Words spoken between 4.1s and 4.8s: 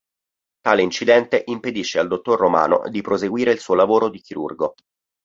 chirurgo.